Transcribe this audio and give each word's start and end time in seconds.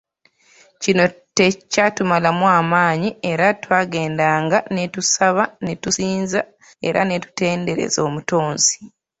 Kino 0.81 1.03
tekyatumalaamu 1.37 2.47
maanyi 2.71 3.09
era 3.31 3.47
twagendanga 3.61 4.57
ne 4.75 4.83
tusaba 4.93 5.43
ne 5.65 5.73
tusinza 5.81 6.41
era 6.87 7.01
ne 7.05 7.15
tutendereza 7.23 7.99
Omutonzi. 8.07 8.75